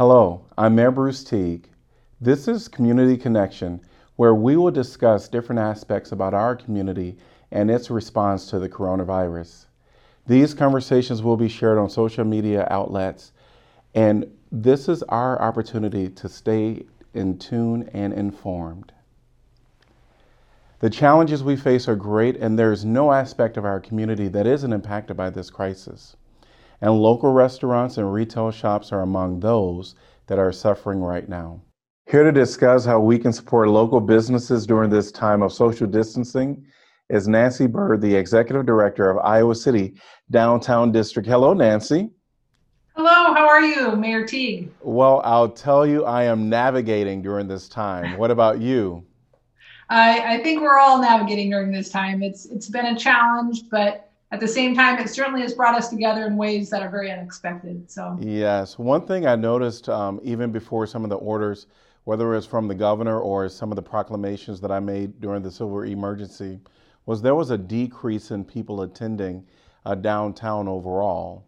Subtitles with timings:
[0.00, 1.68] Hello, I'm Mayor Bruce Teague.
[2.22, 3.82] This is Community Connection,
[4.16, 7.18] where we will discuss different aspects about our community
[7.50, 9.66] and its response to the coronavirus.
[10.26, 13.32] These conversations will be shared on social media outlets,
[13.94, 18.92] and this is our opportunity to stay in tune and informed.
[20.78, 24.72] The challenges we face are great, and there's no aspect of our community that isn't
[24.72, 26.16] impacted by this crisis.
[26.80, 29.94] And local restaurants and retail shops are among those
[30.26, 31.60] that are suffering right now.
[32.10, 36.64] Here to discuss how we can support local businesses during this time of social distancing
[37.10, 39.94] is Nancy Bird, the Executive Director of Iowa City
[40.30, 41.28] Downtown District.
[41.28, 42.08] Hello, Nancy.
[42.96, 44.70] Hello, how are you, Mayor Teague?
[44.80, 48.16] Well, I'll tell you, I am navigating during this time.
[48.18, 49.04] What about you?
[49.88, 52.22] I, I think we're all navigating during this time.
[52.22, 55.88] It's it's been a challenge, but at the same time, it certainly has brought us
[55.88, 57.90] together in ways that are very unexpected.
[57.90, 61.66] So yes, one thing I noticed um, even before some of the orders,
[62.04, 65.50] whether it's from the governor or some of the proclamations that I made during the
[65.50, 66.60] civil emergency,
[67.06, 69.44] was there was a decrease in people attending
[69.84, 71.46] uh, downtown overall.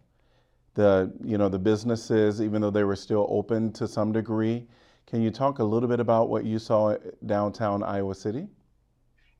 [0.73, 4.67] The you know the businesses, even though they were still open to some degree,
[5.05, 8.47] can you talk a little bit about what you saw downtown Iowa City?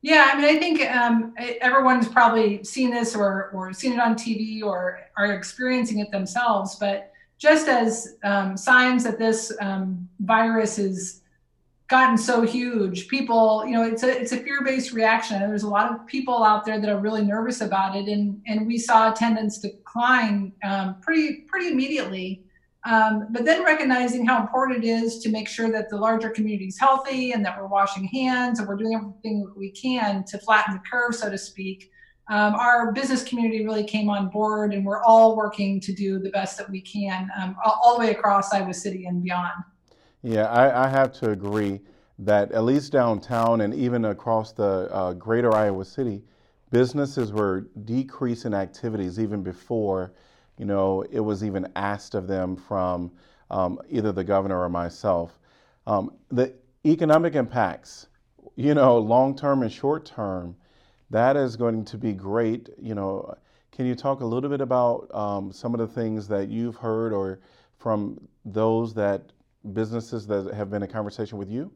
[0.04, 4.16] Yeah, I mean, I think um, everyone's probably seen this or, or seen it on
[4.16, 6.74] TV or are experiencing it themselves.
[6.74, 11.22] But just as um, signs that this um, virus has
[11.88, 15.92] gotten so huge people you know it's a it's a fear-based reaction there's a lot
[15.92, 19.58] of people out there that are really nervous about it and and we saw attendance
[19.58, 22.42] decline um, pretty pretty immediately
[22.84, 26.66] um, but then recognizing how important it is to make sure that the larger community
[26.66, 30.74] is healthy and that we're washing hands and we're doing everything we can to flatten
[30.74, 31.90] the curve so to speak.
[32.28, 36.30] Um, our business community really came on board and we're all working to do the
[36.30, 39.52] best that we can um, all, all the way across iowa city and beyond.
[40.22, 41.82] Yeah, I, I, have to agree
[42.18, 46.22] that at least downtown and even across the uh, greater Iowa City,
[46.70, 50.12] businesses were decreasing activities even before,
[50.58, 53.10] you know, it was even asked of them from
[53.50, 55.38] um, either the governor or myself.
[55.86, 56.54] Um, the
[56.86, 58.06] economic impacts,
[58.56, 60.56] you know, long term and short term,
[61.10, 62.68] that is going to be great.
[62.78, 63.34] You know,
[63.72, 67.12] can you talk a little bit about um, some of the things that you've heard
[67.12, 67.40] or
[67.78, 69.32] from those that
[69.72, 71.70] businesses that have been in conversation with you?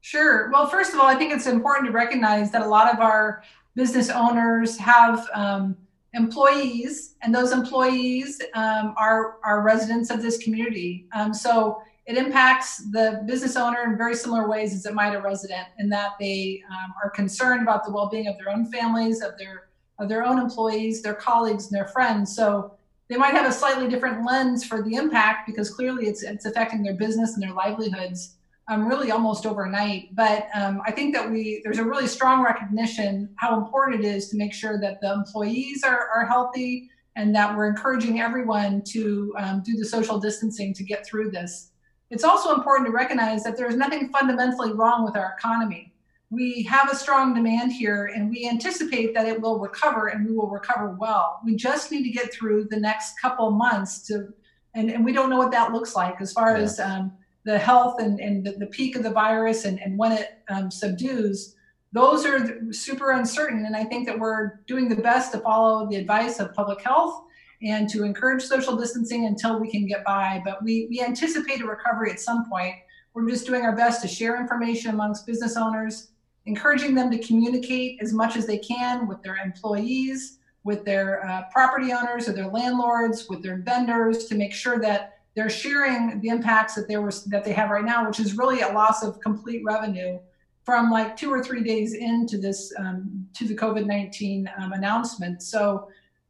[0.00, 0.50] Sure.
[0.50, 3.42] Well, first of all, I think it's important to recognize that a lot of our
[3.74, 5.76] business owners have um,
[6.14, 11.06] employees, and those employees um, are, are residents of this community.
[11.14, 15.20] Um, so it impacts the business owner in very similar ways as it might a
[15.20, 19.38] resident, in that they um, are concerned about the well-being of their own families, of
[19.38, 19.68] their
[19.98, 22.34] of their own employees, their colleagues, and their friends.
[22.34, 22.74] So
[23.08, 26.82] they might have a slightly different lens for the impact because clearly it's it's affecting
[26.82, 28.36] their business and their livelihoods
[28.68, 30.14] um, really almost overnight.
[30.14, 34.28] But um, I think that we there's a really strong recognition how important it is
[34.30, 39.34] to make sure that the employees are, are healthy and that we're encouraging everyone to
[39.38, 41.70] um, do the social distancing to get through this.
[42.10, 45.92] It's also important to recognize that there's nothing fundamentally wrong with our economy
[46.32, 50.34] we have a strong demand here and we anticipate that it will recover and we
[50.34, 51.40] will recover well.
[51.44, 54.32] We just need to get through the next couple months to,
[54.74, 57.12] and, and we don't know what that looks like as far as um,
[57.44, 60.70] the health and, and the, the, peak of the virus and, and when it um,
[60.70, 61.56] subdues.
[61.92, 63.66] Those are super uncertain.
[63.66, 67.24] And I think that we're doing the best to follow the advice of public health
[67.62, 70.40] and to encourage social distancing until we can get by.
[70.44, 72.74] But we, we anticipate a recovery at some point.
[73.12, 76.08] We're just doing our best to share information amongst business owners
[76.46, 81.42] encouraging them to communicate as much as they can with their employees, with their uh,
[81.52, 86.28] property owners or their landlords, with their vendors to make sure that they're sharing the
[86.28, 89.20] impacts that they were that they have right now, which is really a loss of
[89.20, 90.18] complete revenue
[90.64, 95.42] from like two or three days into this um, to the COVID nineteen um, announcement.
[95.42, 95.88] So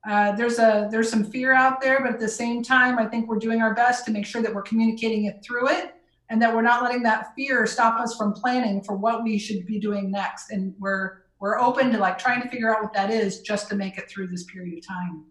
[0.08, 3.28] uh, there's a there's some fear out there, but at the same time, I think
[3.28, 5.94] we're doing our best to make sure that we're communicating it through it
[6.32, 9.66] and that we're not letting that fear stop us from planning for what we should
[9.66, 13.10] be doing next and we're we're open to like trying to figure out what that
[13.10, 15.24] is just to make it through this period of time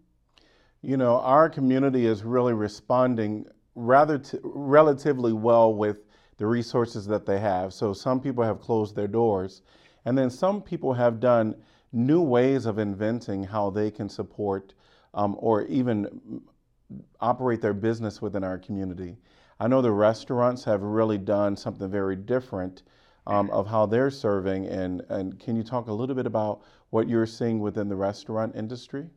[0.82, 3.46] you know our community is really responding
[3.76, 5.98] rather t- relatively well with
[6.38, 9.62] the resources that they have so some people have closed their doors
[10.06, 11.56] and then some people have done
[11.94, 14.74] new ways of inventing how they can support
[15.14, 16.42] um, or even
[17.20, 19.18] operate their business within our community
[19.62, 22.82] I know the restaurants have really done something very different
[23.28, 24.66] um, of how they're serving.
[24.66, 28.56] And, and can you talk a little bit about what you're seeing within the restaurant
[28.56, 29.08] industry?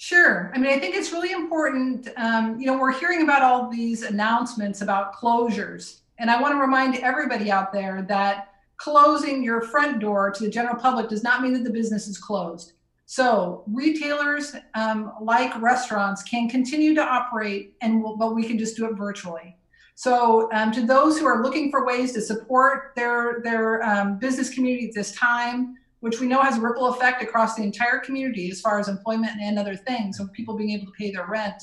[0.00, 0.50] Sure.
[0.54, 2.08] I mean, I think it's really important.
[2.16, 5.98] Um, you know, we're hearing about all these announcements about closures.
[6.18, 8.48] And I want to remind everybody out there that
[8.78, 12.16] closing your front door to the general public does not mean that the business is
[12.16, 12.72] closed.
[13.04, 18.78] So retailers, um, like restaurants, can continue to operate, and we'll, but we can just
[18.78, 19.54] do it virtually.
[19.96, 24.48] So um, to those who are looking for ways to support their their um, business
[24.48, 28.50] community at this time, which we know has a ripple effect across the entire community
[28.50, 31.62] as far as employment and other things, of people being able to pay their rent.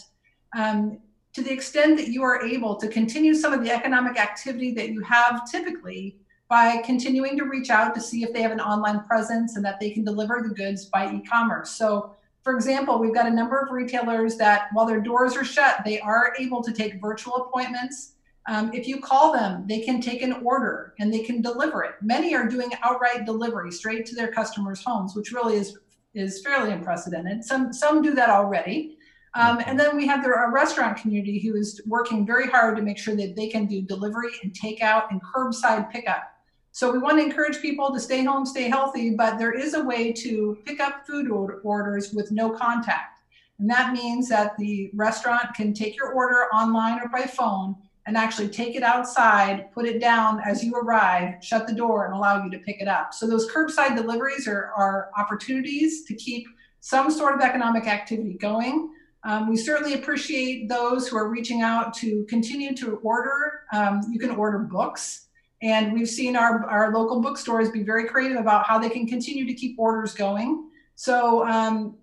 [0.56, 1.00] Um,
[1.34, 4.90] to the extent that you are able to continue some of the economic activity that
[4.90, 6.18] you have typically
[6.50, 9.80] by continuing to reach out to see if they have an online presence and that
[9.80, 11.72] they can deliver the goods by e-commerce.
[11.72, 12.16] So
[12.48, 16.00] for example, we've got a number of retailers that while their doors are shut, they
[16.00, 18.14] are able to take virtual appointments
[18.48, 21.96] um, if you call them, they can take an order and they can deliver it.
[22.02, 25.78] Many are doing outright delivery straight to their customers' homes, which really is
[26.14, 27.44] is fairly unprecedented.
[27.44, 28.98] Some some do that already.
[29.36, 32.98] Um, and then we have the restaurant community who is working very hard to make
[32.98, 36.24] sure that they can do delivery and takeout and curbside pickup.
[36.72, 39.84] So we want to encourage people to stay home, stay healthy, but there is a
[39.84, 43.20] way to pick up food orders with no contact.
[43.60, 47.76] And that means that the restaurant can take your order online or by phone
[48.08, 52.16] and actually take it outside, put it down as you arrive, shut the door, and
[52.16, 53.14] allow you to pick it up.
[53.14, 56.48] So those curbside deliveries are, are opportunities to keep
[56.80, 58.90] some sort of economic activity going.
[59.24, 63.64] Um, we certainly appreciate those who are reaching out to continue to order.
[63.74, 65.28] Um, you can order books.
[65.62, 69.46] And we've seen our, our local bookstores be very creative about how they can continue
[69.46, 70.70] to keep orders going.
[70.96, 71.98] So um,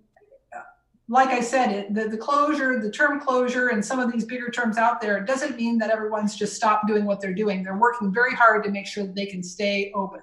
[1.07, 4.49] like I said, it, the, the closure, the term closure, and some of these bigger
[4.49, 7.63] terms out there doesn't mean that everyone's just stopped doing what they're doing.
[7.63, 10.21] They're working very hard to make sure that they can stay open.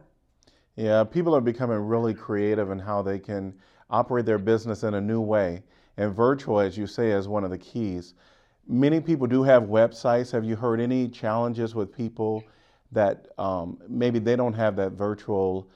[0.75, 3.55] Yeah, people are becoming really creative in how they can
[3.91, 5.63] operate their business in a new way.
[5.99, 8.15] And virtual, as you say, is one of the keys.
[8.67, 10.33] Many people do have websites.
[10.33, 12.43] Have you heard any challenges with people
[12.91, 15.69] that um, maybe they don't have that virtual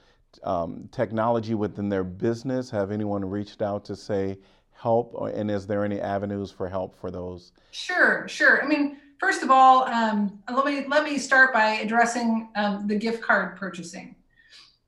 [0.43, 2.69] um, technology within their business?
[2.71, 4.37] Have anyone reached out to say,
[4.77, 7.51] help and is there any avenues for help for those?
[7.71, 8.63] Sure sure.
[8.63, 12.95] I mean first of all um, let me let me start by addressing um, the
[12.95, 14.15] gift card purchasing.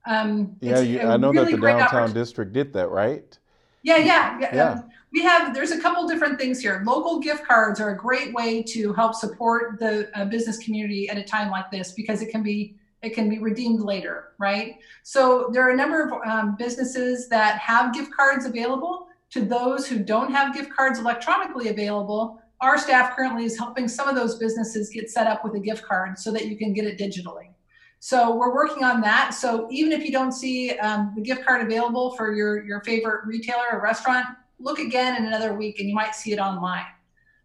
[0.06, 3.38] Um, yeah you, i know really that the downtown district did that right?
[3.84, 4.72] Yeah yeah yeah, yeah.
[4.72, 6.84] Um, we have there's a couple different things here.
[6.86, 11.18] Local gift cards are a great way to help support the uh, business community at
[11.18, 14.78] a time like this because it can be it can be redeemed later right?
[15.04, 19.88] So there are a number of um, businesses that have gift cards available to those
[19.88, 24.38] who don't have gift cards electronically available, our staff currently is helping some of those
[24.38, 27.54] businesses get set up with a gift card so that you can get it digitally.
[28.00, 29.34] So we're working on that.
[29.34, 33.26] So even if you don't see um, the gift card available for your, your favorite
[33.26, 34.26] retailer or restaurant,
[34.60, 36.86] look again in another week and you might see it online.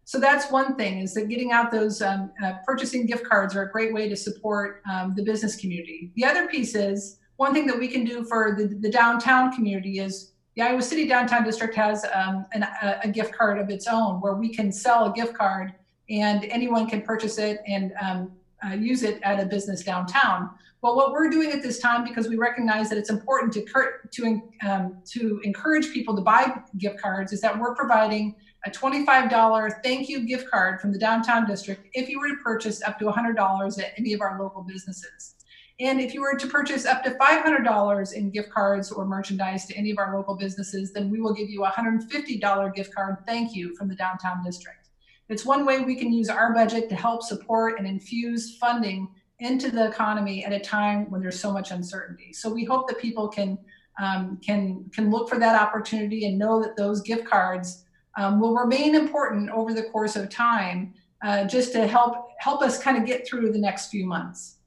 [0.05, 3.63] So that's one thing is that getting out those um, uh, purchasing gift cards are
[3.63, 6.11] a great way to support um, the business community.
[6.15, 9.99] The other piece is one thing that we can do for the, the downtown community
[9.99, 13.87] is the Iowa City Downtown District has um, an, a, a, gift card of its
[13.87, 15.73] own where we can sell a gift card
[16.09, 18.31] and anyone can purchase it and um,
[18.65, 20.49] uh, use it at a business downtown.
[20.81, 23.65] But what we're doing at this time, because we recognize that it's important to
[24.11, 28.35] to um, to encourage people to buy gift cards, is that we're providing
[28.65, 32.81] a $25 thank you gift card from the downtown district if you were to purchase
[32.83, 35.34] up to $100 at any of our local businesses.
[35.79, 39.75] And if you were to purchase up to $500 in gift cards or merchandise to
[39.75, 43.53] any of our local businesses, then we will give you a $150 gift card thank
[43.53, 44.89] you from the downtown district.
[45.27, 49.69] It's one way we can use our budget to help support and infuse funding into
[49.69, 52.31] the economy at a time when there's so much uncertainty.
[52.31, 53.57] So we hope that people can
[54.01, 57.85] um, can can look for that opportunity and know that those gift cards
[58.17, 62.81] um, will remain important over the course of time, uh, just to help help us
[62.81, 64.57] kind of get through the next few months.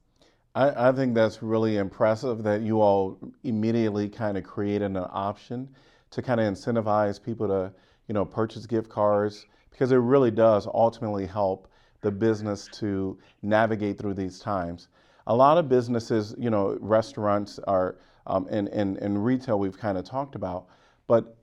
[0.55, 5.69] I, I think that's really impressive that you all immediately kind of created an option
[6.11, 7.71] to kind of incentivize people to,
[8.07, 11.67] you know, purchase gift cards because it really does ultimately help
[12.01, 14.87] the business to navigate through these times.
[15.27, 19.97] A lot of businesses, you know, restaurants are, um, and, and, and retail we've kind
[19.97, 20.65] of talked about,
[21.07, 21.35] but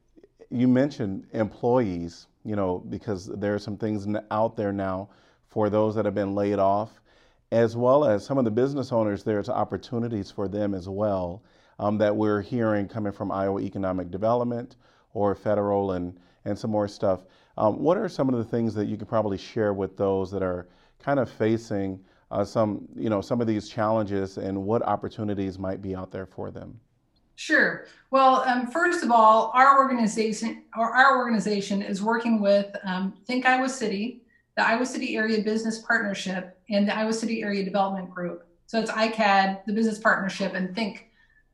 [0.51, 5.09] you mentioned employees, you know, because there are some things out there now
[5.49, 7.01] for those that have been laid off
[7.53, 11.43] as well as some of the business owners, there's opportunities for them as well
[11.79, 14.77] um, that we're hearing coming from Iowa Economic Development
[15.15, 17.21] or federal and, and some more stuff.
[17.57, 20.43] Um, what are some of the things that you could probably share with those that
[20.43, 22.01] are kind of facing
[22.31, 26.27] uh, some, you know, some of these challenges and what opportunities might be out there
[26.27, 26.79] for them?
[27.37, 27.87] Sure.
[28.11, 33.45] Well, um, first of all, our organization or our organization is working with um, Think
[33.47, 34.23] Iowa City,
[34.57, 38.47] the Iowa City Area Business Partnership, and the Iowa City Area Development Group.
[38.67, 41.11] So it's ICAD, the Business Partnership, and Think.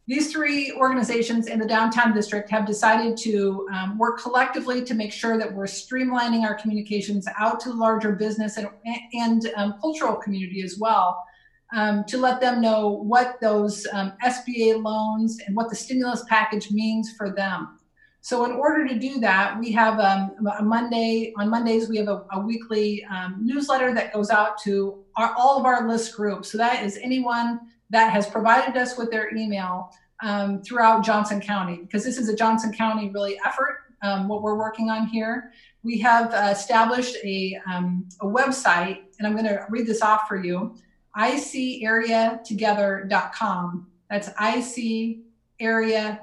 [0.09, 5.13] These three organizations in the downtown district have decided to um, work collectively to make
[5.13, 8.69] sure that we're streamlining our communications out to the larger business and,
[9.13, 11.25] and um, cultural community as well
[11.73, 16.71] um, to let them know what those um, SBA loans and what the stimulus package
[16.71, 17.79] means for them.
[18.25, 21.35] So, in order to do that, we have um, a Monday.
[21.39, 25.59] On Mondays, we have a, a weekly um, newsletter that goes out to our, all
[25.59, 26.53] of our list groups.
[26.53, 27.59] So that is anyone
[27.91, 32.37] that has provided us with their email um, throughout Johnson County, because this is a
[32.37, 33.79] Johnson County really effort.
[34.03, 35.53] Um, what we're working on here,
[35.83, 40.41] we have uh, established a, a website, and I'm going to read this off for
[40.43, 40.77] you
[41.17, 43.87] icareatogether.com.
[44.09, 46.19] That's icareatogether.com,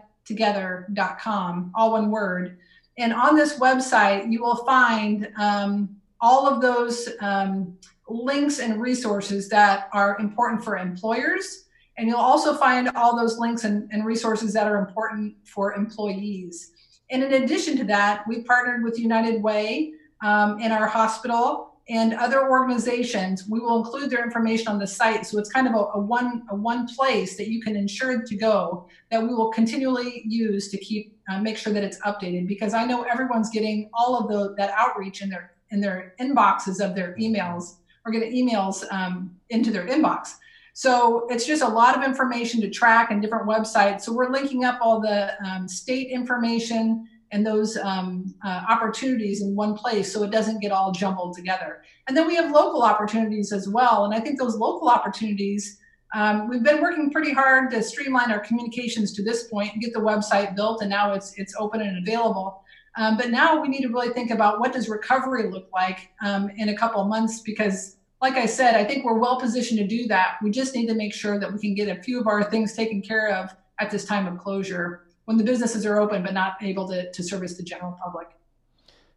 [1.75, 2.57] all one word.
[2.97, 7.77] And on this website, you will find um, all of those um,
[8.09, 11.65] links and resources that are important for employers.
[11.97, 16.71] And you'll also find all those links and, and resources that are important for employees.
[17.11, 22.13] And in addition to that, we partnered with United Way um, in our hospital and
[22.13, 25.25] other organizations, we will include their information on the site.
[25.25, 28.35] So it's kind of a, a, one a one place that you can ensure to
[28.35, 32.47] go that we will continually use to keep uh, make sure that it's updated.
[32.47, 36.79] Because I know everyone's getting all of the that outreach in their in their inboxes
[36.83, 40.35] of their emails or getting emails um, into their inbox.
[40.73, 44.01] So it's just a lot of information to track and different websites.
[44.01, 49.55] So we're linking up all the um, state information and those um, uh, opportunities in
[49.55, 51.83] one place so it doesn't get all jumbled together.
[52.07, 54.05] And then we have local opportunities as well.
[54.05, 55.79] And I think those local opportunities,
[56.15, 59.93] um, we've been working pretty hard to streamline our communications to this point and get
[59.93, 62.63] the website built, and now it's it's open and available.
[62.97, 66.49] Um, but now we need to really think about what does recovery look like um,
[66.57, 69.87] in a couple of months because like I said, I think we're well positioned to
[69.87, 70.37] do that.
[70.43, 72.73] We just need to make sure that we can get a few of our things
[72.73, 76.55] taken care of at this time of closure when the businesses are open but not
[76.59, 78.29] able to, to service the general public.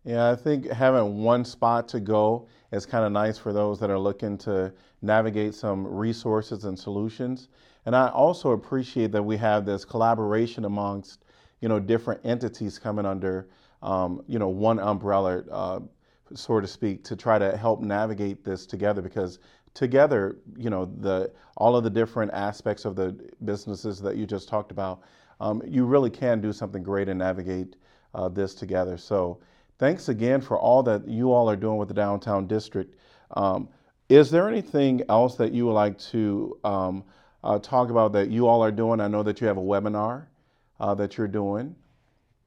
[0.05, 3.89] Yeah, I think having one spot to go is kind of nice for those that
[3.89, 7.49] are looking to navigate some resources and solutions.
[7.87, 11.25] And I also appreciate that we have this collaboration amongst,
[11.63, 13.49] you know, different entities coming under,
[13.81, 15.81] um, you know, one umbrella, uh,
[16.35, 19.39] so to speak, to try to help navigate this together because
[19.73, 23.17] together, you know, the all of the different aspects of the
[23.47, 25.01] businesses that you just talked about
[25.43, 27.75] um, you really can do something great and navigate
[28.15, 28.97] uh, this together.
[28.97, 29.41] So
[29.79, 32.97] thanks again for all that you all are doing with the downtown district.
[33.33, 33.69] Um,
[34.09, 37.05] is there anything else that you would like to um,
[37.43, 39.01] uh, talk about that you all are doing?
[39.01, 40.27] I know that you have a webinar
[40.79, 41.75] uh, that you're doing.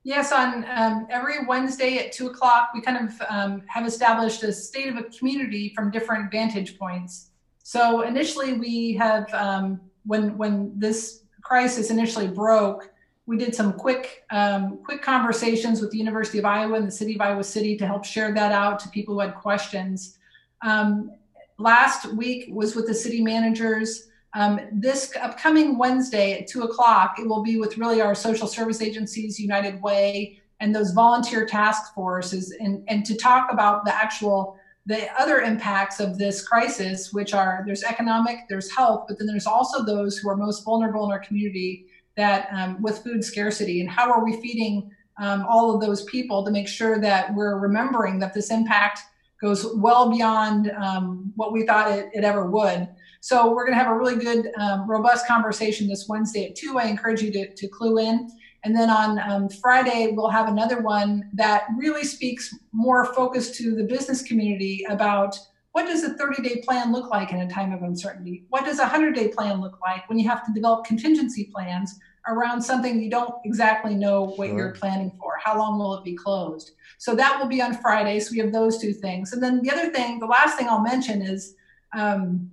[0.04, 4.54] Yes, on um, every Wednesday at two o'clock, we kind of um, have established a
[4.54, 7.32] state of a community from different vantage points.
[7.64, 12.92] So initially, we have um, when when this crisis initially broke,
[13.28, 17.16] we did some quick um, quick conversations with the University of Iowa and the City
[17.16, 20.18] of Iowa City to help share that out to people who had questions.
[20.64, 21.12] Um,
[21.58, 24.10] last week was with the city managers.
[24.34, 28.82] Um, this upcoming Wednesday at two o'clock, it will be with really our social service
[28.82, 34.58] agencies, United Way, and those volunteer task forces, and, and to talk about the actual
[34.86, 39.48] the other impacts of this crisis, which are there's economic, there's health, but then there's
[39.48, 41.88] also those who are most vulnerable in our community
[42.18, 46.44] that um, with food scarcity and how are we feeding um, all of those people
[46.46, 49.00] to make sure that we're remembering that this impact
[49.42, 52.88] goes well beyond um, what we thought it, it, ever would.
[53.22, 56.78] So we're going to have a really good, um, robust conversation this Wednesday at two.
[56.80, 58.30] I encourage you to, to clue in.
[58.66, 63.76] And then on um, Friday, we'll have another one that really speaks more focused to
[63.76, 65.38] the business community about
[65.74, 68.46] what does a 30 day plan look like in a time of uncertainty?
[68.50, 72.00] What does a 100 day plan look like when you have to develop contingency plans
[72.28, 74.58] around something you don't exactly know what sure.
[74.58, 75.34] you're planning for?
[75.44, 76.72] How long will it be closed?
[76.98, 78.20] So that will be on Friday.
[78.20, 79.32] So we have those two things.
[79.34, 81.54] And then the other thing, the last thing I'll mention is
[81.96, 82.50] um,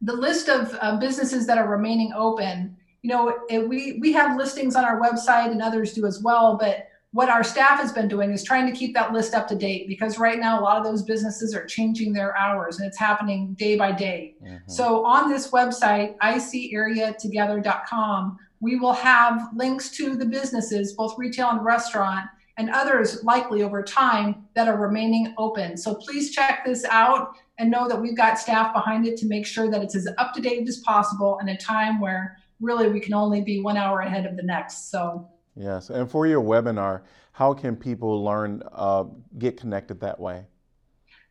[0.00, 4.36] the list of uh, businesses that are remaining open you know, it, we we have
[4.36, 6.56] listings on our website and others do as well.
[6.56, 9.54] But what our staff has been doing is trying to keep that list up to
[9.54, 12.98] date because right now a lot of those businesses are changing their hours and it's
[12.98, 14.34] happening day by day.
[14.42, 14.56] Mm-hmm.
[14.66, 21.62] So on this website, icareatogether.com, we will have links to the businesses, both retail and
[21.62, 25.76] restaurant, and others likely over time that are remaining open.
[25.76, 29.44] So please check this out and know that we've got staff behind it to make
[29.44, 33.00] sure that it's as up to date as possible in a time where really we
[33.00, 34.90] can only be one hour ahead of the next.
[34.90, 37.02] So yes, and for your webinar,
[37.32, 39.04] how can people learn, uh,
[39.38, 40.46] get connected that way?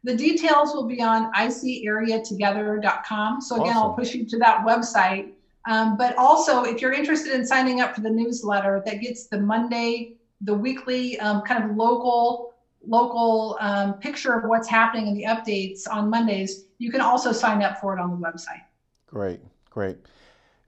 [0.03, 3.41] The details will be on icareatogether.com.
[3.41, 3.83] So again, awesome.
[3.83, 5.33] I'll push you to that website.
[5.69, 9.39] Um, but also, if you're interested in signing up for the newsletter that gets the
[9.39, 12.47] Monday, the weekly um, kind of local
[12.88, 17.61] local um, picture of what's happening in the updates on Mondays, you can also sign
[17.61, 18.63] up for it on the website.
[19.05, 19.97] Great, great.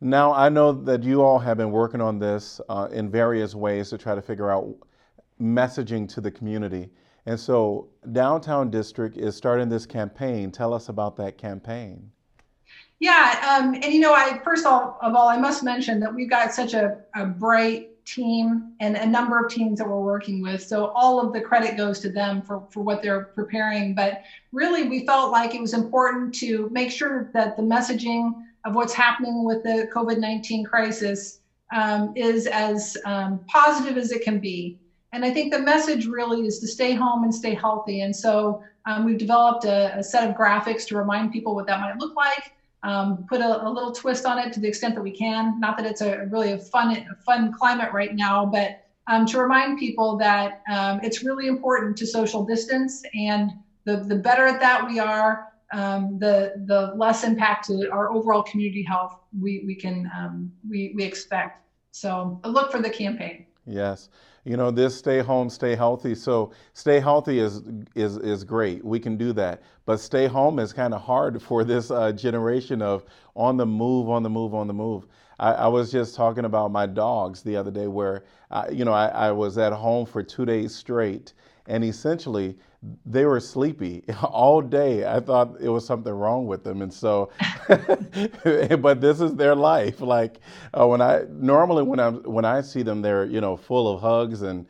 [0.03, 3.89] Now, I know that you all have been working on this uh, in various ways
[3.91, 4.67] to try to figure out
[5.41, 6.89] messaging to the community.
[7.25, 10.51] And so, Downtown District is starting this campaign.
[10.51, 12.11] Tell us about that campaign.
[12.99, 16.53] Yeah, um, and you know, I first of all, I must mention that we've got
[16.53, 20.61] such a, a bright team and a number of teams that we're working with.
[20.61, 23.95] So all of the credit goes to them for, for what they're preparing.
[23.95, 28.33] But really, we felt like it was important to make sure that the messaging
[28.65, 31.39] of what's happening with the COVID 19 crisis
[31.73, 34.79] um, is as um, positive as it can be.
[35.11, 38.01] And I think the message really is to stay home and stay healthy.
[38.01, 41.79] And so um, we've developed a, a, set of graphics to remind people what that
[41.79, 42.53] might look like.
[42.81, 45.59] Um, put a, a, little twist on it to the extent that we can.
[45.59, 49.39] Not that it's a really a fun, a fun climate right now, but um, to
[49.39, 53.51] remind people that um, it's really important to social distance, and
[53.85, 58.43] the the better at that we are, um, the the less impact to our overall
[58.43, 61.61] community health we we can um, we we expect.
[61.91, 63.45] So look for the campaign.
[63.65, 64.09] Yes.
[64.45, 66.15] You know this stay home stay healthy.
[66.15, 67.61] So stay healthy is
[67.95, 68.83] is is great.
[68.83, 69.61] We can do that.
[69.85, 74.09] But stay home is kind of hard for this uh, generation of on the move
[74.09, 75.07] on the move on the move.
[75.39, 78.93] I, I, was just talking about my dogs the other day where I, you know
[78.93, 81.33] I, I was at home for two days straight
[81.67, 82.57] and essentially
[83.05, 85.05] they were sleepy all day.
[85.05, 87.29] I thought it was something wrong with them, and so,
[87.67, 90.01] but this is their life.
[90.01, 90.39] Like
[90.73, 94.01] uh, when I normally when I when I see them, they're you know full of
[94.01, 94.65] hugs and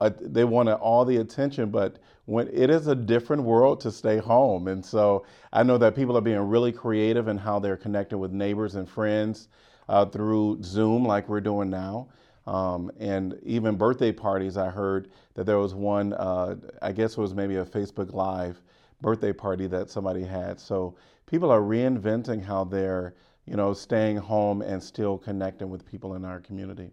[0.00, 1.70] uh, they want all the attention.
[1.70, 5.94] But when it is a different world to stay home, and so I know that
[5.94, 9.48] people are being really creative in how they're connecting with neighbors and friends
[9.88, 12.08] uh, through Zoom, like we're doing now.
[12.48, 17.20] Um, and even birthday parties, I heard that there was one, uh, I guess it
[17.20, 18.62] was maybe a Facebook Live
[19.02, 20.58] birthday party that somebody had.
[20.58, 26.14] So people are reinventing how they're, you know, staying home and still connecting with people
[26.14, 26.90] in our community.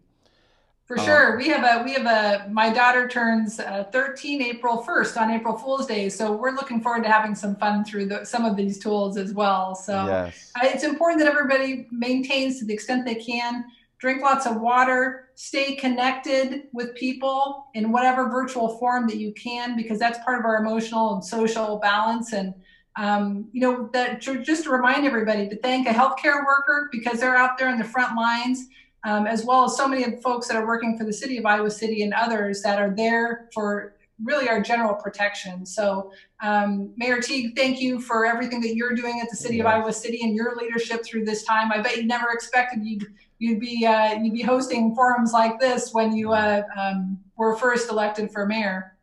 [0.87, 4.83] For um, sure, we have a we have a my daughter turns uh, 13 April
[4.87, 8.25] 1st on April Fool's Day, so we're looking forward to having some fun through the,
[8.25, 9.73] some of these tools as well.
[9.73, 10.51] So yes.
[10.55, 13.65] uh, it's important that everybody maintains to the extent they can
[14.05, 19.75] drink lots of water, stay connected with people in whatever virtual form that you can,
[19.75, 22.31] because that's part of our emotional and social balance.
[22.31, 22.53] And,
[22.97, 27.35] um, you know, that just to remind everybody to thank a healthcare worker because they're
[27.35, 28.67] out there in the front lines,
[29.05, 31.45] um, as well as so many of folks that are working for the city of
[31.47, 35.65] Iowa City and others that are there for really our general protection.
[35.65, 39.65] So, um, Mayor Teague, thank you for everything that you're doing at the city yes.
[39.65, 41.71] of Iowa City and your leadership through this time.
[41.71, 43.07] I bet you never expected you'd
[43.39, 47.89] you'd be uh, you'd be hosting forums like this when you uh, um, were first
[47.89, 48.95] elected for mayor.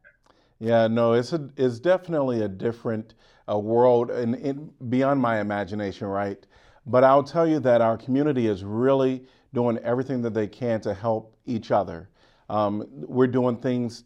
[0.58, 3.14] Yeah, no, it's a, it's definitely a different
[3.50, 6.38] uh, world and, beyond my imagination, right?
[6.86, 10.94] But I'll tell you that our community is really doing everything that they can to
[10.94, 12.08] help each other.
[12.48, 14.04] Um, we're doing things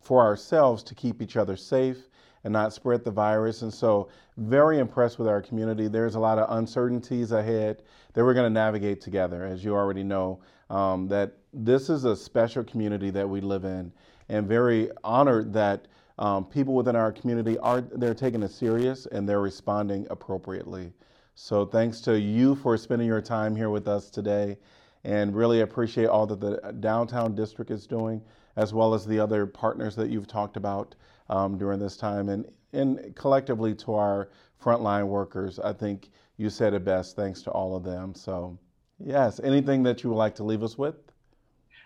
[0.00, 2.08] for ourselves to keep each other safe
[2.44, 3.62] and not spread the virus.
[3.62, 5.88] And so, very impressed with our community.
[5.88, 10.04] There's a lot of uncertainties ahead that we're going to navigate together, as you already
[10.04, 10.40] know.
[10.70, 13.92] Um, that this is a special community that we live in,
[14.28, 15.86] and very honored that
[16.18, 20.92] um, people within our community are they're taking it serious and they're responding appropriately.
[21.34, 24.56] So, thanks to you for spending your time here with us today,
[25.02, 28.22] and really appreciate all that the downtown district is doing,
[28.56, 30.94] as well as the other partners that you've talked about
[31.28, 34.30] um, during this time, and, and collectively to our
[34.62, 35.58] frontline workers.
[35.58, 37.16] I think you said it best.
[37.16, 38.14] Thanks to all of them.
[38.14, 38.58] So,
[38.98, 40.96] yes, anything that you would like to leave us with?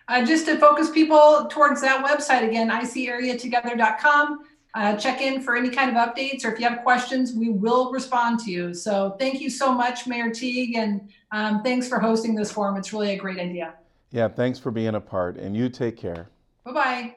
[0.07, 4.43] Uh, just to focus people towards that website again, icareatogether.com.
[4.75, 7.91] Uh, check in for any kind of updates or if you have questions, we will
[7.91, 8.73] respond to you.
[8.73, 12.77] So thank you so much, Mayor Teague, and um, thanks for hosting this forum.
[12.77, 13.73] It's really a great idea.
[14.11, 16.29] Yeah, thanks for being a part, and you take care.
[16.69, 17.15] Bye bye.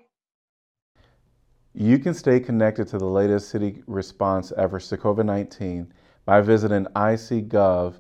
[1.75, 5.89] You can stay connected to the latest city response efforts to COVID-19
[6.25, 7.93] by visiting icgov.org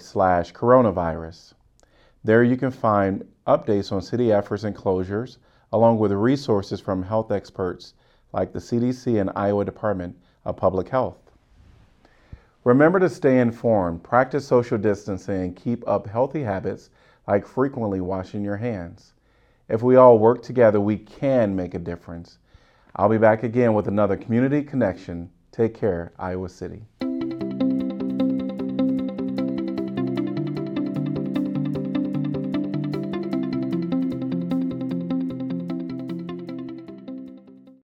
[0.00, 1.54] slash coronavirus.
[2.22, 5.38] There you can find updates on city efforts and closures,
[5.72, 7.94] along with resources from health experts
[8.32, 11.32] like the CDC and Iowa Department of Public Health.
[12.62, 16.90] Remember to stay informed, practice social distancing, and keep up healthy habits
[17.26, 19.14] like frequently washing your hands.
[19.70, 22.38] If we all work together, we can make a difference.
[22.96, 25.30] I'll be back again with another community connection.
[25.52, 26.82] Take care, Iowa City.